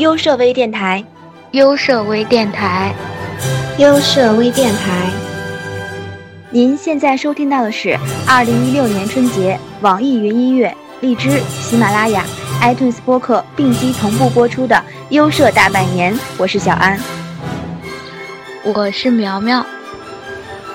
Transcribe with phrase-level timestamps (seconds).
[0.00, 1.04] 优设微电台，
[1.50, 2.94] 优设微电台，
[3.76, 5.10] 优设微电台。
[6.48, 12.24] 您现在收听到的是二零一六年春节网易云音乐、荔枝、喜马拉雅、
[12.62, 16.18] iTunes 播客并机同步播出的优设大拜年。
[16.38, 16.98] 我是小安，
[18.64, 19.62] 我是苗苗，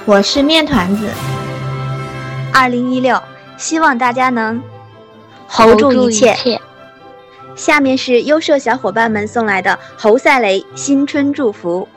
[0.05, 1.09] 我是面团子。
[2.53, 3.19] 二零一六，
[3.57, 4.61] 希望大家能
[5.49, 6.61] hold 住一切。
[7.55, 11.87] 下面是优设小伙伴们送来的侯赛雷新春祝福。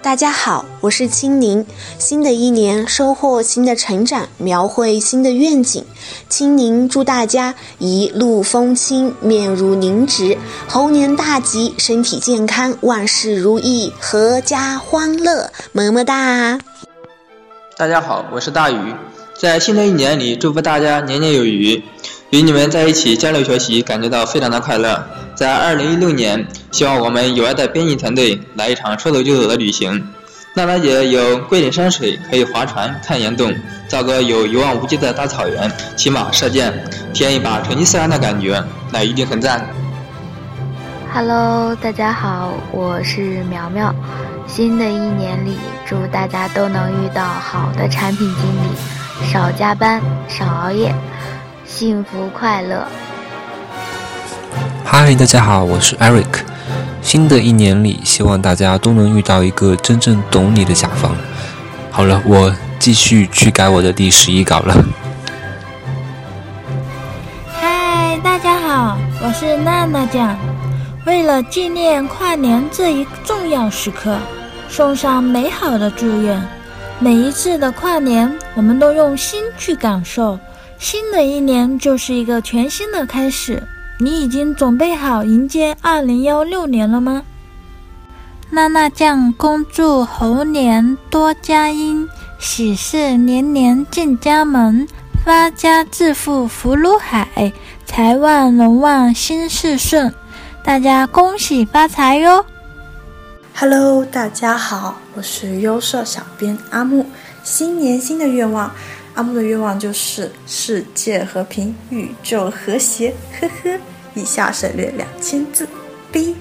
[0.00, 1.66] 大家好，我是青柠。
[1.98, 5.84] 新的一年收获新的成长，描绘新的愿景。
[6.30, 15.50] 青柠祝大家一路风轻，面如凝脂，猴年大吉，身体健康，万事如意，阖家欢乐。
[15.72, 16.58] 么么哒！
[17.76, 18.94] 大家好，我是大鱼。
[19.38, 21.82] 在新的一年里，祝福大家年年有余。
[22.30, 25.00] 与你们在一起交流学习，感觉到非常的快乐。
[25.36, 30.04] 在二零一六年，希望我们有爱的编辑团队来一场说走就走的旅行。
[30.54, 33.52] 娜娜姐有桂林山水，可以划船看岩洞；
[33.88, 36.72] 赵哥有一望无际的大草原，骑马射箭，
[37.12, 38.60] 体验一把成吉思汗的感觉，
[38.90, 39.64] 那一定很赞。
[41.14, 43.94] Hello，大家好，我是苗苗。
[44.48, 50.92] 新的一年里，祝大家都能遇到好的产品经理，少加班，少熬夜。
[51.66, 52.86] 幸福快乐。
[54.84, 56.24] 嗨，大家好，我是 Eric。
[57.02, 61.14] 新的一年里，希望大家都能遇到一个真正懂你的甲方。
[61.90, 64.84] 好了，我继续去改我的第十一稿了。
[67.48, 70.38] 嗨，大家好，我是娜娜酱。
[71.04, 74.16] 为了纪念跨年这一重要时刻，
[74.68, 76.40] 送上美好的祝愿。
[76.98, 80.38] 每一次的跨年，我们都用心去感受。
[80.78, 83.62] 新的一年就是一个全新的开始，
[83.98, 87.22] 你已经准备好迎接二零幺六年了吗？
[88.50, 94.86] 娜娜酱恭祝猴年多佳音，喜事年年进家门，
[95.24, 97.52] 发家致富福如海，
[97.84, 100.14] 财旺人旺心事顺，
[100.62, 102.44] 大家恭喜发财哟
[103.54, 107.06] ！Hello，大家好，我是优设小编阿木，
[107.42, 108.70] 新年新的愿望。
[109.16, 113.14] 阿木的愿望就是世界和平，宇宙和谐。
[113.40, 113.78] 呵呵，
[114.14, 115.66] 以下省略两千字。
[116.12, 116.36] B，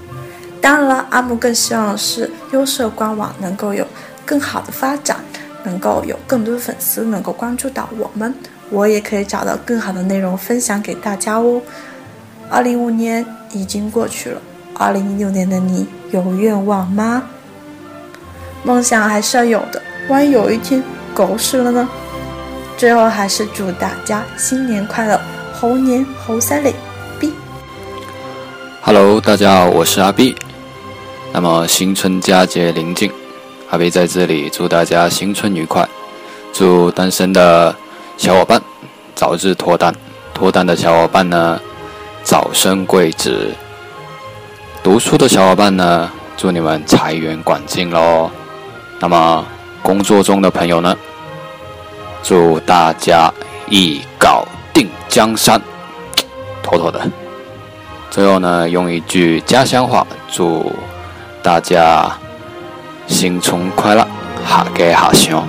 [0.59, 3.87] 当然了，阿木更希望的是优设官网能够有
[4.25, 5.23] 更好的发展，
[5.63, 8.35] 能够有更多的粉丝能够关注到我们，
[8.69, 11.61] 我也可以找到更好的内容分享给大家哦。
[12.49, 14.41] 二零一五年已经过去了，
[14.73, 17.23] 二零一六年的你有愿望吗？
[18.63, 20.83] 梦想还是要有的，万一有一天
[21.13, 21.87] 狗屎了呢？
[22.77, 25.19] 最后还是祝大家新年快乐，
[25.53, 26.75] 猴年猴赛雷
[27.17, 27.33] ，B。
[28.81, 30.35] Hello，大家好，我是阿 B。
[31.31, 33.09] 那么新春佳节临近，
[33.69, 35.87] 阿 B 在这里祝大家新春愉快，
[36.51, 37.73] 祝单身的
[38.17, 38.61] 小伙伴
[39.15, 39.95] 早日脱单，
[40.33, 41.57] 脱单的小伙伴呢
[42.23, 43.53] 早生贵子，
[44.83, 48.29] 读书的小伙伴呢祝你们财源广进喽。
[48.99, 49.45] 那么
[49.81, 50.93] 工作中的朋友呢？
[52.27, 53.31] 祝大家
[53.69, 55.61] 一搞定江山，
[56.63, 56.99] 妥妥的。
[58.09, 60.73] 最后呢，用一句家乡话，祝
[61.43, 62.11] 大家
[63.05, 64.07] 新春快乐，
[64.43, 65.47] 哈给哈熊。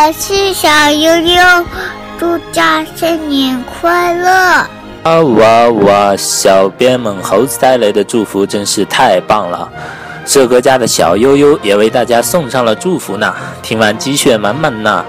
[0.00, 1.64] 我是小悠悠，
[2.18, 4.66] 祝大家新年快乐。
[5.04, 6.16] 哇哇哇！
[6.16, 9.70] 小编们猴子带来的祝福真是太棒了，
[10.26, 13.32] 社哥家的小悠悠也为大家送上了祝福呢。
[13.62, 15.04] 听完鸡血满满呐。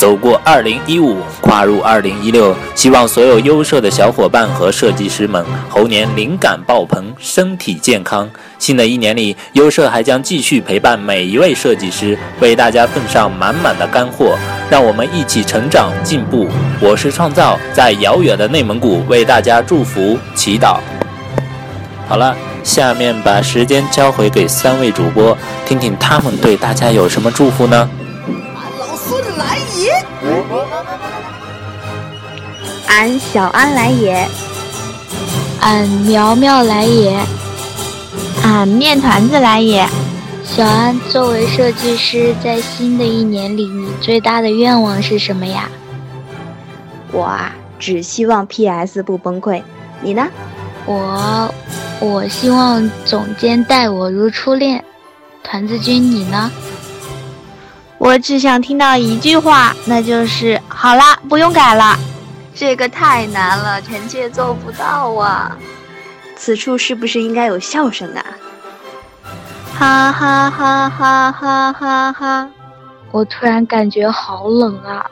[0.00, 8.26] 走过二零一五，跨入二零一六，希望所有优秀的小伙伴和设计师们猴年灵感爆棚，身体健康。
[8.58, 14.38] 新的一年里，优设还将继续陪伴每一位设计师，为大家奉上满满的干货，
[14.70, 16.48] 让我们一起成长进步。
[16.80, 20.78] 我是创造，在遥远的内蒙古为大家祝福祈祷。
[22.08, 25.36] 好了，下面把时间交回给三位主播，
[25.66, 27.90] 听听他们对大家有什么祝福呢？
[32.88, 34.28] 俺小安来也，
[35.60, 37.18] 俺苗苗来也，
[38.42, 39.86] 俺面团子来也。
[40.44, 45.68] 小安，作为设计师，在新的一年里，你最大的愿望是什么呀？
[47.12, 49.62] 我啊，只希望 PS 不崩溃。
[50.02, 50.26] 你呢？
[50.86, 51.54] 我，
[52.00, 54.84] 我希望总监待我如初恋。
[55.42, 56.50] 团子君，你呢？
[58.00, 61.98] 我只想听到一句话，那就是好啦，不用改了。
[62.54, 65.54] 这个太难了，臣妾做不到啊。
[66.34, 68.24] 此处是不是应该有笑声啊？
[69.78, 72.48] 哈哈哈哈哈哈哈！
[73.10, 75.04] 我突然感觉好冷啊！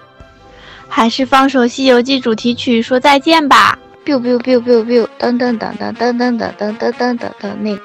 [0.88, 3.78] 还是放首《西游记》主题曲说再见吧。
[4.06, 7.78] biu biu biu biu biu，噔噔噔噔噔噔噔噔噔噔噔那。